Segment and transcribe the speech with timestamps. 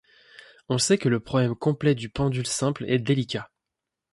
[0.67, 3.51] On sait que le problème complet du pendule simple est délicat.